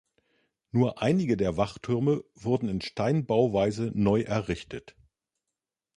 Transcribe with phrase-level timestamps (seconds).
[0.71, 4.95] Nur einige der Wachtürme wurden in Steinbauweise neu errichtet.